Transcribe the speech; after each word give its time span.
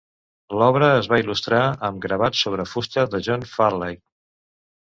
L'obra 0.59 0.87
es 1.01 1.09
va 1.11 1.19
il·lustrar 1.23 1.59
amb 1.89 2.01
gravats 2.07 2.43
sobre 2.47 2.65
fusta 2.73 3.07
de 3.15 3.23
John 3.29 3.47
Farleigh. 3.55 4.05